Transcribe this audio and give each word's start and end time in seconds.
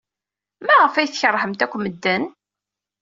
Maɣef 0.65 0.93
ay 0.95 1.09
tkeṛhemt 1.09 1.63
akk 1.65 1.73
medden? 1.77 2.23